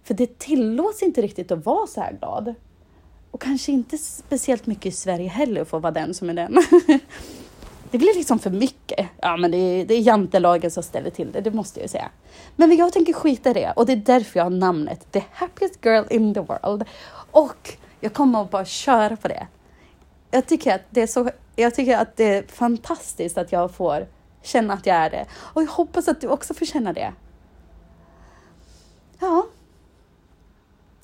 För 0.02 0.14
det 0.14 0.38
tillåts 0.38 1.02
inte 1.02 1.22
riktigt 1.22 1.50
att 1.50 1.64
vara 1.64 1.86
så 1.86 2.00
här 2.00 2.12
glad. 2.12 2.54
Och 3.30 3.40
kanske 3.40 3.72
inte 3.72 3.98
speciellt 3.98 4.66
mycket 4.66 4.86
i 4.86 4.90
Sverige 4.90 5.28
heller 5.28 5.64
för 5.64 5.76
att 5.76 5.82
vara 5.82 5.92
den 5.92 6.14
som 6.14 6.30
är 6.30 6.34
den. 6.34 6.54
det 7.90 7.98
blir 7.98 8.14
liksom 8.14 8.38
för 8.38 8.50
mycket. 8.50 9.08
Ja, 9.20 9.36
men 9.36 9.50
det 9.50 9.56
är, 9.56 9.84
det 9.84 9.94
är 9.94 10.00
jantelagen 10.00 10.70
som 10.70 10.82
ställer 10.82 11.10
till 11.10 11.32
det, 11.32 11.40
det 11.40 11.50
måste 11.50 11.80
jag 11.80 11.90
säga. 11.90 12.10
Men 12.56 12.76
jag 12.76 12.92
tänker 12.92 13.12
skita 13.12 13.50
i 13.50 13.52
det 13.52 13.72
och 13.76 13.86
det 13.86 13.92
är 13.92 13.96
därför 13.96 14.40
jag 14.40 14.44
har 14.44 14.50
namnet 14.50 15.12
The 15.12 15.22
Happiest 15.32 15.84
Girl 15.84 16.04
in 16.10 16.34
the 16.34 16.40
World. 16.40 16.84
Och 17.30 17.76
jag 18.00 18.12
kommer 18.12 18.42
att 18.42 18.50
bara 18.50 18.64
köra 18.64 19.16
på 19.16 19.28
det. 19.28 19.46
Jag 20.30 20.46
tycker 20.46 20.74
att 20.74 20.82
det 20.90 21.02
är 21.02 21.06
så, 21.06 21.30
jag 21.56 21.74
tycker 21.74 21.98
att 21.98 22.16
det 22.16 22.24
är 22.24 22.42
fantastiskt 22.42 23.38
att 23.38 23.52
jag 23.52 23.74
får 23.74 24.06
känna 24.42 24.74
att 24.74 24.86
jag 24.86 24.96
är 24.96 25.10
det. 25.10 25.26
Och 25.32 25.62
jag 25.62 25.68
hoppas 25.68 26.08
att 26.08 26.20
du 26.20 26.28
också 26.28 26.54
får 26.54 26.66
känna 26.66 26.92
det. 26.92 27.12
Ja, 29.18 29.46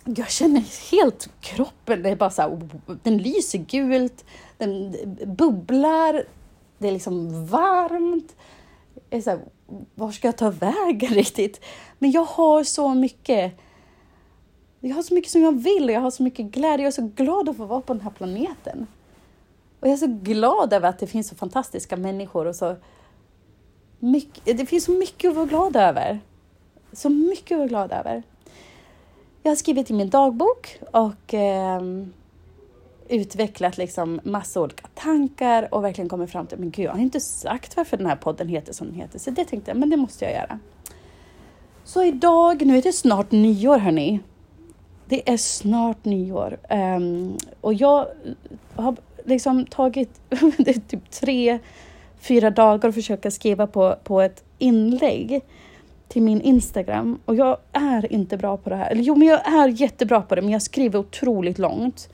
jag 0.04 0.30
känner 0.30 0.90
helt 0.90 1.28
kroppen, 1.40 2.02
det 2.02 2.10
är 2.10 2.16
bara 2.16 2.30
så 2.30 2.42
här, 2.42 2.68
den 3.02 3.18
lyser 3.18 3.58
gult, 3.58 4.24
den 4.58 4.96
bubblar, 5.26 6.24
det 6.78 6.88
är 6.88 6.92
liksom 6.92 7.46
varmt. 7.46 8.36
Jag 9.10 9.18
är 9.18 9.22
så 9.22 9.30
här, 9.30 9.40
var 9.94 10.10
ska 10.10 10.28
jag 10.28 10.36
ta 10.36 10.50
vägen 10.50 11.08
riktigt? 11.14 11.60
Men 11.98 12.10
jag 12.10 12.24
har 12.24 12.64
så 12.64 12.94
mycket. 12.94 13.52
Jag 14.80 14.94
har 14.94 15.02
så 15.02 15.14
mycket 15.14 15.30
som 15.30 15.42
jag 15.42 15.62
vill 15.62 15.84
och 15.84 15.90
jag 15.90 16.00
har 16.00 16.10
så 16.10 16.22
mycket 16.22 16.46
glädje. 16.46 16.84
Jag 16.84 16.86
är 16.86 17.02
så 17.02 17.10
glad 17.14 17.48
att 17.48 17.56
få 17.56 17.64
vara 17.64 17.80
på 17.80 17.92
den 17.92 18.02
här 18.02 18.10
planeten. 18.10 18.86
Och 19.80 19.88
jag 19.88 19.92
är 19.92 19.96
så 19.96 20.18
glad 20.22 20.72
över 20.72 20.88
att 20.88 20.98
det 20.98 21.06
finns 21.06 21.28
så 21.28 21.34
fantastiska 21.34 21.96
människor 21.96 22.46
och 22.46 22.56
så 22.56 22.76
mycket, 23.98 24.58
det 24.58 24.66
finns 24.66 24.84
så 24.84 24.92
mycket 24.92 25.30
att 25.30 25.36
vara 25.36 25.46
glad 25.46 25.76
över. 25.76 26.20
Så 26.92 27.08
mycket 27.08 27.52
att 27.52 27.58
vara 27.58 27.68
glad 27.68 27.92
över. 27.92 28.22
Jag 29.46 29.50
har 29.50 29.56
skrivit 29.56 29.90
i 29.90 29.94
min 29.94 30.10
dagbok 30.10 30.78
och 30.90 31.34
eh, 31.34 31.82
utvecklat 33.08 33.78
liksom 33.78 34.20
massa 34.24 34.60
olika 34.60 34.86
tankar 34.94 35.74
och 35.74 35.84
verkligen 35.84 36.08
kommit 36.08 36.30
fram 36.30 36.46
till, 36.46 36.58
men 36.58 36.70
gud, 36.70 36.84
jag 36.84 36.92
har 36.92 36.98
inte 36.98 37.20
sagt 37.20 37.76
varför 37.76 37.96
den 37.96 38.06
här 38.06 38.16
podden 38.16 38.48
heter 38.48 38.72
som 38.72 38.86
den 38.86 38.96
heter, 38.96 39.18
så 39.18 39.30
det 39.30 39.44
tänkte 39.44 39.70
jag, 39.70 39.78
men 39.78 39.90
det 39.90 39.96
måste 39.96 40.24
jag 40.24 40.34
göra. 40.34 40.58
Så 41.84 42.04
idag, 42.04 42.66
nu 42.66 42.78
är 42.78 42.82
det 42.82 42.92
snart 42.92 43.30
nyår 43.30 43.78
hörni. 43.78 44.20
Det 45.06 45.30
är 45.30 45.36
snart 45.36 46.04
nyår 46.04 46.58
um, 46.70 47.36
och 47.60 47.74
jag 47.74 48.06
har 48.74 48.96
liksom 49.24 49.66
tagit 49.66 50.20
det 50.58 50.70
är 50.70 50.80
typ 50.88 51.10
tre, 51.10 51.58
fyra 52.20 52.50
dagar 52.50 52.88
att 52.88 52.94
försöka 52.94 53.30
skriva 53.30 53.66
på, 53.66 53.96
på 54.04 54.20
ett 54.20 54.44
inlägg 54.58 55.42
till 56.14 56.22
min 56.22 56.40
Instagram 56.40 57.18
och 57.24 57.34
jag 57.34 57.58
är 57.72 58.12
inte 58.12 58.36
bra 58.36 58.56
på 58.56 58.70
det 58.70 58.76
här. 58.76 58.90
Eller 58.90 59.02
jo, 59.02 59.14
men 59.14 59.28
jag 59.28 59.46
är 59.46 59.68
jättebra 59.68 60.22
på 60.22 60.34
det, 60.34 60.42
men 60.42 60.50
jag 60.50 60.62
skriver 60.62 60.98
otroligt 60.98 61.58
långt. 61.58 62.08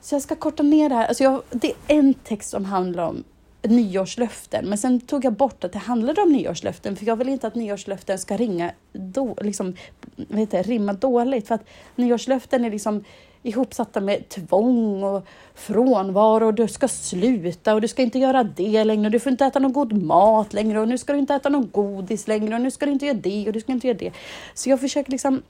Så 0.00 0.14
jag 0.14 0.22
ska 0.22 0.34
korta 0.34 0.62
ner 0.62 0.88
det 0.88 0.94
här. 0.94 1.06
Alltså 1.06 1.24
jag, 1.24 1.42
det 1.50 1.68
är 1.68 1.76
en 1.86 2.14
text 2.14 2.50
som 2.50 2.64
handlar 2.64 3.06
om 3.06 3.24
nyårslöften, 3.62 4.68
men 4.68 4.78
sen 4.78 5.00
tog 5.00 5.24
jag 5.24 5.32
bort 5.32 5.64
att 5.64 5.72
det 5.72 5.78
handlade 5.78 6.22
om 6.22 6.32
nyårslöften, 6.32 6.96
för 6.96 7.06
jag 7.06 7.16
vill 7.16 7.28
inte 7.28 7.46
att 7.46 7.54
nyårslöften 7.54 8.18
ska 8.18 8.36
ringa 8.36 8.70
då, 8.92 9.34
liksom, 9.40 9.76
vet 10.16 10.50
det, 10.50 10.62
rimma 10.62 10.92
dåligt, 10.92 11.48
för 11.48 11.54
att 11.54 11.64
nyårslöften 11.94 12.64
är 12.64 12.70
liksom 12.70 13.04
ihopsatta 13.46 14.00
med 14.00 14.28
tvång 14.28 15.02
och 15.02 15.26
frånvaro 15.54 16.46
och 16.46 16.54
du 16.54 16.68
ska 16.68 16.88
sluta 16.88 17.74
och 17.74 17.80
du 17.80 17.88
ska 17.88 18.02
inte 18.02 18.18
göra 18.18 18.44
det 18.44 18.84
längre 18.84 19.06
och 19.06 19.12
du 19.12 19.20
får 19.20 19.32
inte 19.32 19.44
äta 19.44 19.58
någon 19.58 19.72
god 19.72 20.02
mat 20.02 20.52
längre 20.52 20.80
och 20.80 20.88
nu 20.88 20.98
ska 20.98 21.12
du 21.12 21.18
inte 21.18 21.34
äta 21.34 21.48
någon 21.48 21.70
godis 21.70 22.28
längre 22.28 22.54
och 22.54 22.60
nu 22.60 22.70
ska 22.70 22.86
du 22.86 22.92
inte 22.92 23.06
göra 23.06 23.18
det 23.18 23.46
och 23.46 23.52
du 23.52 23.60
ska 23.60 23.72
inte 23.72 23.86
göra 23.86 23.98
det. 23.98 24.12
Så 24.54 24.70
jag 24.70 24.80
försöker 24.80 25.10
liksom 25.10 25.42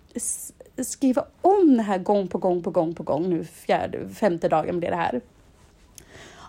skriva 0.83 1.25
om 1.41 1.77
det 1.77 1.83
här 1.83 1.99
gång 1.99 2.29
på 2.29 2.39
gång 2.39 2.63
på 2.63 2.71
gång 2.71 2.95
på 2.95 3.03
gång. 3.03 3.31
Nu 3.31 3.45
fjärde, 3.45 4.09
femte 4.09 4.49
dagen 4.49 4.79
blir 4.79 4.91
det 4.91 4.97
här. 4.97 5.21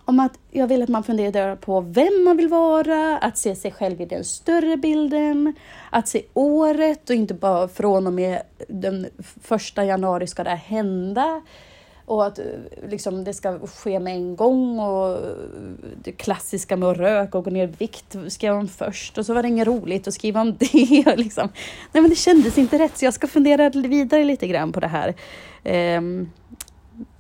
Om 0.10 0.20
att 0.20 0.40
jag 0.52 0.68
vill 0.68 0.84
att 0.84 0.90
man 0.90 1.04
funderar 1.04 1.56
på 1.56 1.82
vem 1.82 2.24
man 2.24 2.38
vill 2.38 2.48
vara, 2.48 3.18
att 3.18 3.38
se 3.38 3.56
sig 3.56 3.72
själv 3.72 4.02
i 4.02 4.06
den 4.06 4.24
större 4.24 4.78
bilden, 4.78 5.54
att 5.90 6.08
se 6.08 6.22
året 6.34 7.10
och 7.10 7.16
inte 7.16 7.34
bara 7.34 7.68
från 7.68 8.08
och 8.08 8.14
med 8.14 8.42
den 8.68 9.08
första 9.42 9.86
januari 9.86 10.28
ska 10.28 10.44
det 10.44 10.50
hända. 10.50 11.42
Och 12.06 12.26
att 12.26 12.40
eh, 12.40 12.46
liksom, 12.90 13.24
det 13.24 13.34
ska 13.34 13.60
ske 13.60 14.00
med 14.00 14.16
en 14.16 14.36
gång 14.36 14.80
och 14.80 15.12
eh, 15.12 15.32
det 16.04 16.12
klassiska 16.12 16.78
med 16.78 16.90
att 16.90 16.98
röka 16.98 17.38
och 17.38 17.44
gå 17.44 17.52
ner 17.52 17.68
i 17.68 17.72
vikt 17.78 18.16
skrev 18.28 18.54
om 18.54 18.68
först 18.68 19.18
och 19.18 19.26
så 19.26 19.34
var 19.34 19.42
det 19.42 19.48
inget 19.48 19.68
roligt 19.68 20.08
att 20.08 20.14
skriva 20.14 20.42
om 20.42 20.56
det. 20.60 21.16
Liksom. 21.18 21.50
Nej 21.92 22.02
men 22.02 22.10
det 22.10 22.16
kändes 22.16 22.58
inte 22.58 22.80
rätt 22.80 22.98
så 22.98 23.06
jag 23.06 23.14
ska 23.14 23.28
fundera 23.28 23.70
vidare 23.70 24.24
lite 24.24 24.48
grann 24.48 24.72
på 24.72 24.80
det 24.80 24.88
här 24.88 25.16
eh, 25.64 26.02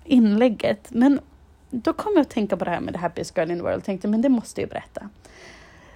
inlägget. 0.05 0.87
Men 0.89 1.19
då 1.69 1.93
kom 1.93 2.11
jag 2.15 2.21
att 2.21 2.29
tänka 2.29 2.57
på 2.57 2.65
det 2.65 2.71
här 2.71 2.79
med 2.79 2.93
The 2.93 2.99
Happiest 2.99 3.37
Girl 3.37 3.51
in 3.51 3.57
the 3.57 3.63
World 3.63 3.77
och 3.77 3.83
tänkte 3.83 4.07
men 4.07 4.21
det 4.21 4.29
måste 4.29 4.61
jag 4.61 4.69
berätta. 4.69 5.09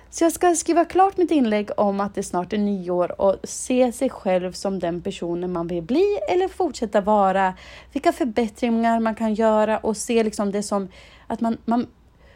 Så 0.10 0.24
jag 0.24 0.32
ska 0.32 0.56
skriva 0.56 0.86
klart 0.86 1.18
mitt 1.18 1.32
inlägg 1.32 1.70
om 1.78 2.02
att 2.02 2.16
det 2.16 2.24
snart 2.24 2.54
är 2.54 2.58
nyår 2.58 3.22
och 3.22 3.36
se 3.44 3.92
sig 3.92 4.10
själv 4.10 4.52
som 4.52 4.80
den 4.80 5.02
personen 5.02 5.52
man 5.52 5.68
vill 5.68 5.84
bli 5.84 6.20
eller 6.30 6.48
fortsätta 6.48 7.02
vara. 7.02 7.54
Vilka 7.94 8.12
förbättringar 8.12 9.00
man 9.00 9.16
kan 9.16 9.34
göra 9.34 9.78
och 9.78 9.98
se 9.98 10.24
liksom 10.24 10.52
det 10.52 10.64
som 10.64 10.88
att 11.28 11.42
man, 11.42 11.58
man 11.66 11.88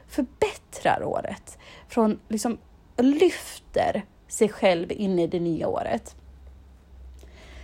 förbättrar 0.08 1.04
året. 1.04 1.58
Från 1.88 2.20
liksom 2.28 2.58
lyfter 2.98 4.06
sig 4.28 4.50
själv 4.50 4.92
in 4.92 5.20
i 5.20 5.28
det 5.28 5.40
nya 5.40 5.68
året. 5.68 6.16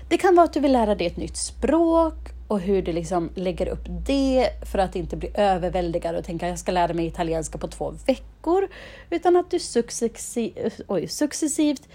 Det 0.10 0.18
kan 0.18 0.36
vara 0.36 0.46
att 0.46 0.54
du 0.54 0.60
vill 0.60 0.72
lära 0.72 0.96
dig 0.96 1.08
ett 1.08 1.18
nytt 1.18 1.38
språk 1.38 2.30
och 2.52 2.60
hur 2.60 2.82
du 2.82 2.92
liksom 2.94 3.30
lägger 3.36 3.68
upp 3.68 3.86
det 4.06 4.50
för 4.72 4.80
att 4.80 4.96
inte 4.96 5.18
bli 5.18 5.32
överväldigad 5.34 6.16
och 6.16 6.24
tänka 6.24 6.46
att 6.46 6.50
jag 6.50 6.60
ska 6.60 6.72
lära 6.72 6.94
mig 6.94 7.06
italienska 7.06 7.58
på 7.58 7.68
två 7.68 7.94
veckor. 8.08 8.68
Utan 9.10 9.38
att 9.38 9.52
du 9.52 9.60
successivt, 9.60 10.82
oj, 10.88 11.08
successivt 11.08 11.90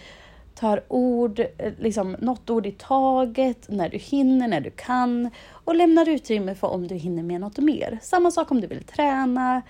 tar 0.54 0.82
ord, 0.88 1.40
eh, 1.40 1.72
liksom 1.78 2.16
något 2.20 2.50
ord 2.50 2.66
i 2.66 2.72
taget, 2.72 3.68
när 3.68 3.88
du 3.88 3.98
hinner, 3.98 4.48
när 4.48 4.60
du 4.60 4.70
kan 4.70 5.30
och 5.50 5.74
lämnar 5.74 6.08
utrymme 6.08 6.54
för 6.54 6.68
om 6.68 6.88
du 6.88 6.94
hinner 6.94 7.22
med 7.22 7.40
något 7.40 7.58
mer. 7.58 7.98
Samma 8.02 8.30
sak 8.30 8.50
om 8.50 8.60
du 8.60 8.66
vill 8.66 8.84
träna, 8.84 9.62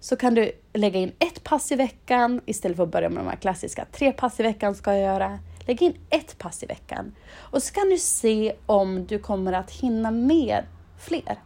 så 0.00 0.16
kan 0.16 0.34
du 0.34 0.52
lägga 0.72 1.00
in 1.00 1.12
ett 1.18 1.44
pass 1.44 1.72
i 1.72 1.76
veckan 1.76 2.40
istället 2.46 2.76
för 2.76 2.84
att 2.84 2.92
börja 2.92 3.08
med 3.08 3.24
de 3.24 3.28
här 3.28 3.36
klassiska 3.36 3.86
tre 3.92 4.12
pass 4.12 4.40
i 4.40 4.42
veckan 4.42 4.74
ska 4.74 4.92
jag 4.92 5.02
göra. 5.02 5.38
Lägg 5.68 5.82
in 5.82 5.96
ett 6.10 6.38
pass 6.38 6.62
i 6.62 6.66
veckan 6.66 7.14
och 7.32 7.62
så 7.62 7.74
kan 7.74 7.88
du 7.88 7.98
se 7.98 8.54
om 8.66 9.06
du 9.06 9.18
kommer 9.18 9.52
att 9.52 9.70
hinna 9.70 10.10
med 10.10 10.64
fler. 10.98 11.38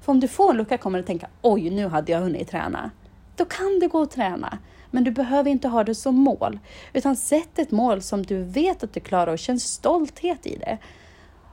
För 0.00 0.12
om 0.12 0.20
du 0.20 0.28
får 0.28 0.50
en 0.50 0.56
lucka 0.56 0.78
kommer 0.78 0.98
du 0.98 1.04
tänka 1.04 1.28
oj, 1.42 1.70
nu 1.70 1.86
hade 1.88 2.12
jag 2.12 2.20
hunnit 2.20 2.48
träna. 2.48 2.90
Då 3.36 3.44
kan 3.44 3.78
det 3.80 3.86
gå 3.86 4.02
att 4.02 4.10
träna, 4.10 4.58
men 4.90 5.04
du 5.04 5.10
behöver 5.10 5.50
inte 5.50 5.68
ha 5.68 5.84
det 5.84 5.94
som 5.94 6.14
mål, 6.14 6.58
utan 6.92 7.16
sätt 7.16 7.58
ett 7.58 7.70
mål 7.70 8.02
som 8.02 8.22
du 8.22 8.42
vet 8.42 8.84
att 8.84 8.92
du 8.92 9.00
klarar 9.00 9.32
och 9.32 9.38
känn 9.38 9.60
stolthet 9.60 10.46
i 10.46 10.56
det. 10.56 10.78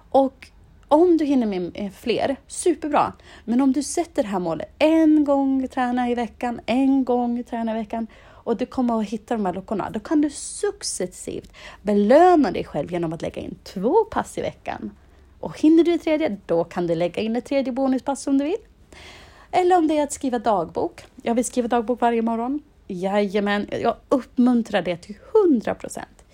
Och 0.09 0.51
om 0.91 1.17
du 1.17 1.25
hinner 1.25 1.47
med 1.47 1.71
eh, 1.73 1.91
fler, 1.91 2.35
superbra. 2.47 3.13
Men 3.45 3.61
om 3.61 3.71
du 3.71 3.83
sätter 3.83 4.23
det 4.23 4.29
här 4.29 4.39
målet 4.39 4.69
en 4.79 5.23
gång 5.23 5.67
träna 5.67 6.09
i 6.09 6.15
veckan, 6.15 6.59
en 6.65 7.03
gång 7.03 7.43
träna 7.43 7.71
i 7.71 7.73
veckan 7.73 8.07
och 8.23 8.57
du 8.57 8.65
kommer 8.65 8.99
att 8.99 9.07
hitta 9.09 9.35
de 9.35 9.45
här 9.45 9.53
luckorna, 9.53 9.89
då 9.89 9.99
kan 9.99 10.21
du 10.21 10.29
successivt 10.29 11.53
belöna 11.81 12.51
dig 12.51 12.63
själv 12.63 12.91
genom 12.91 13.13
att 13.13 13.21
lägga 13.21 13.41
in 13.41 13.55
två 13.63 14.03
pass 14.11 14.37
i 14.37 14.41
veckan. 14.41 14.91
Och 15.39 15.59
hinner 15.59 15.83
du 15.83 15.93
ett 15.93 16.03
tredje, 16.03 16.37
då 16.45 16.63
kan 16.63 16.87
du 16.87 16.95
lägga 16.95 17.21
in 17.21 17.35
ett 17.35 17.45
tredje 17.45 17.73
bonuspass 17.73 18.27
om 18.27 18.37
du 18.37 18.45
vill. 18.45 18.61
Eller 19.51 19.77
om 19.77 19.87
det 19.87 19.97
är 19.97 20.03
att 20.03 20.13
skriva 20.13 20.39
dagbok. 20.39 21.03
Jag 21.21 21.35
vill 21.35 21.45
skriva 21.45 21.67
dagbok 21.67 22.01
varje 22.01 22.21
morgon. 22.21 22.61
Jajamän, 22.87 23.67
jag 23.81 23.95
uppmuntrar 24.09 24.81
det 24.81 24.97
till 24.97 25.15
100 25.49 25.75
procent. 25.75 26.25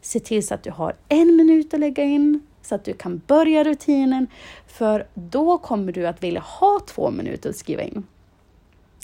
Se 0.00 0.20
till 0.20 0.46
så 0.46 0.54
att 0.54 0.62
du 0.62 0.70
har 0.70 0.94
en 1.08 1.36
minut 1.36 1.74
att 1.74 1.80
lägga 1.80 2.04
in 2.04 2.46
så 2.66 2.74
att 2.74 2.84
du 2.84 2.92
kan 2.92 3.22
börja 3.26 3.64
rutinen, 3.64 4.26
för 4.66 5.06
då 5.14 5.58
kommer 5.58 5.92
du 5.92 6.06
att 6.06 6.22
vilja 6.22 6.40
ha 6.40 6.80
två 6.86 7.10
minuter 7.10 7.50
att 7.50 7.56
skriva 7.56 7.82
in. 7.82 8.06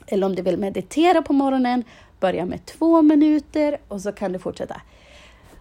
Eller 0.07 0.27
om 0.27 0.35
du 0.35 0.43
vill 0.43 0.59
meditera 0.59 1.23
på 1.23 1.33
morgonen, 1.33 1.85
börja 2.21 2.45
med 2.45 2.67
två 2.67 3.03
minuter 3.03 3.79
och 3.89 4.01
så 4.01 4.13
kan 4.13 4.33
du 4.33 4.39
fortsätta. 4.39 4.81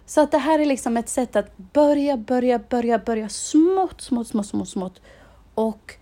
Så 0.06 0.20
att 0.20 0.30
det 0.30 0.38
här 0.38 0.58
är 0.58 0.66
liksom 0.66 0.96
ett 0.96 1.08
sätt 1.08 1.36
att 1.36 1.56
börja, 1.56 2.16
börja, 2.16 2.58
börja, 2.58 2.98
börja 2.98 3.28
smått, 3.28 4.00
smått, 4.00 4.28
smått, 4.28 4.46
smått, 4.46 4.68
smått 4.68 5.00
och 5.54 5.96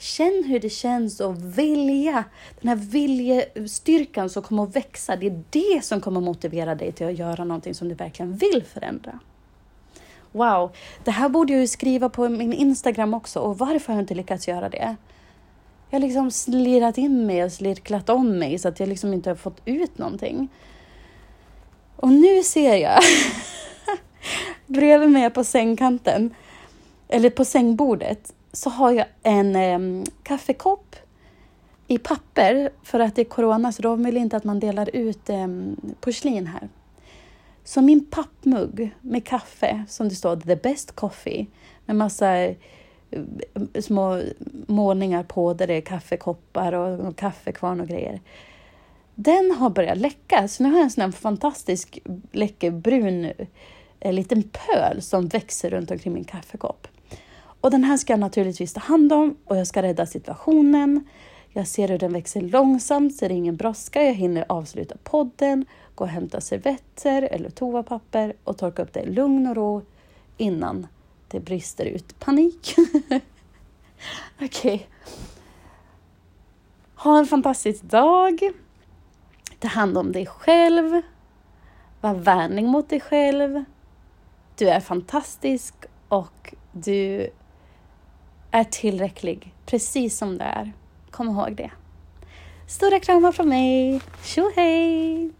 Känn 0.00 0.44
hur 0.44 0.60
det 0.60 0.70
känns 0.70 1.20
att 1.20 1.42
vilja. 1.42 2.24
Den 2.60 2.68
här 2.68 2.76
viljestyrkan 2.76 4.30
som 4.30 4.42
kommer 4.42 4.62
att 4.62 4.76
växa, 4.76 5.16
det 5.16 5.26
är 5.26 5.42
det 5.50 5.84
som 5.84 6.00
kommer 6.00 6.20
att 6.20 6.24
motivera 6.24 6.74
dig 6.74 6.92
till 6.92 7.06
att 7.06 7.18
göra 7.18 7.44
någonting 7.44 7.74
som 7.74 7.88
du 7.88 7.94
verkligen 7.94 8.36
vill 8.36 8.64
förändra. 8.64 9.18
Wow, 10.32 10.70
det 11.04 11.10
här 11.10 11.28
borde 11.28 11.52
jag 11.52 11.60
ju 11.60 11.66
skriva 11.66 12.08
på 12.08 12.28
min 12.28 12.52
Instagram 12.52 13.14
också 13.14 13.40
och 13.40 13.58
varför 13.58 13.92
har 13.92 13.94
jag 13.94 14.02
inte 14.02 14.14
lyckats 14.14 14.48
göra 14.48 14.68
det? 14.68 14.96
Jag 15.90 16.00
har 16.00 16.06
liksom 16.06 16.30
slirat 16.30 16.98
in 16.98 17.26
mig 17.26 17.44
och 17.44 17.52
slirklat 17.52 18.08
om 18.08 18.38
mig 18.38 18.58
så 18.58 18.68
att 18.68 18.80
jag 18.80 18.88
liksom 18.88 19.12
inte 19.12 19.30
har 19.30 19.34
fått 19.34 19.60
ut 19.64 19.98
någonting. 19.98 20.48
Och 21.96 22.08
nu 22.08 22.42
ser 22.42 22.76
jag 22.76 23.00
bredvid 24.66 25.10
mig 25.10 25.30
på 25.30 25.44
sängkanten, 25.44 26.34
eller 27.08 27.30
på 27.30 27.44
sängbordet, 27.44 28.32
så 28.52 28.70
har 28.70 28.92
jag 28.92 29.06
en 29.22 29.56
um, 29.56 30.04
kaffekopp 30.22 30.96
i 31.86 31.98
papper 31.98 32.70
för 32.82 33.00
att 33.00 33.16
det 33.16 33.22
är 33.22 33.24
corona 33.24 33.72
så 33.72 33.82
de 33.82 34.04
vill 34.04 34.16
inte 34.16 34.36
att 34.36 34.44
man 34.44 34.60
delar 34.60 34.90
ut 34.96 35.30
um, 35.30 35.76
porslin 36.00 36.46
här. 36.46 36.68
Så 37.64 37.82
min 37.82 38.06
pappmugg 38.06 38.90
med 39.00 39.24
kaffe 39.24 39.84
som 39.88 40.08
det 40.08 40.14
står 40.14 40.36
The 40.36 40.56
Best 40.56 40.92
Coffee 40.92 41.46
med 41.86 41.96
massa 41.96 42.38
eh, 42.38 42.54
små 43.80 44.22
målningar 44.66 45.22
på 45.22 45.54
där 45.54 45.66
det 45.66 45.74
är 45.74 45.80
kaffekoppar 45.80 46.72
och, 46.72 47.16
kaffekvarn 47.16 47.80
och 47.80 47.88
grejer. 47.88 48.20
Den 49.14 49.50
har 49.50 49.70
börjat 49.70 49.98
läcka, 49.98 50.48
så 50.48 50.62
nu 50.62 50.68
har 50.68 50.76
jag 50.76 50.84
en 50.84 50.90
sån 50.90 51.04
här 51.04 51.10
fantastisk 51.10 51.98
läcker 52.32 52.70
brun 52.70 53.32
eh, 54.00 54.12
liten 54.12 54.42
pöl 54.42 55.02
som 55.02 55.28
växer 55.28 55.70
runt 55.70 55.90
omkring 55.90 56.12
min 56.14 56.24
kaffekopp. 56.24 56.86
Och 57.60 57.70
den 57.70 57.84
här 57.84 57.96
ska 57.96 58.12
jag 58.12 58.20
naturligtvis 58.20 58.72
ta 58.72 58.80
hand 58.80 59.12
om 59.12 59.36
och 59.44 59.56
jag 59.56 59.66
ska 59.66 59.82
rädda 59.82 60.06
situationen. 60.06 61.04
Jag 61.52 61.66
ser 61.66 61.88
hur 61.88 61.98
den 61.98 62.12
växer 62.12 62.40
långsamt 62.40 63.16
så 63.16 63.28
det 63.28 63.34
är 63.34 63.36
ingen 63.36 63.56
brådska. 63.56 64.02
Jag 64.02 64.14
hinner 64.14 64.44
avsluta 64.48 64.96
podden 65.04 65.64
gå 65.94 66.04
och 66.04 66.10
hämta 66.10 66.40
servetter 66.40 67.22
eller 67.22 67.50
toapapper 67.50 68.34
och 68.44 68.58
torka 68.58 68.82
upp 68.82 68.92
det 68.92 69.00
i 69.00 69.10
lugn 69.10 69.46
och 69.46 69.56
ro 69.56 69.82
innan 70.36 70.86
det 71.28 71.40
brister 71.40 71.84
ut 71.84 72.18
panik. 72.18 72.74
Okej. 74.40 74.74
Okay. 74.74 74.80
Ha 76.94 77.18
en 77.18 77.26
fantastisk 77.26 77.82
dag. 77.82 78.40
Ta 79.58 79.68
hand 79.68 79.98
om 79.98 80.12
dig 80.12 80.26
själv. 80.26 81.02
Var 82.00 82.14
vänlig 82.14 82.64
mot 82.64 82.88
dig 82.88 83.00
själv. 83.00 83.64
Du 84.56 84.68
är 84.68 84.80
fantastisk 84.80 85.74
och 86.08 86.54
du 86.72 87.30
är 88.50 88.64
tillräcklig 88.64 89.54
precis 89.66 90.18
som 90.18 90.38
du 90.38 90.44
är. 90.44 90.72
Kom 91.10 91.28
ihåg 91.28 91.56
det. 91.56 91.70
Stora 92.66 93.00
kramar 93.00 93.32
från 93.32 93.48
mig. 93.48 94.00
Tjo 94.22 94.50
hej! 94.56 95.30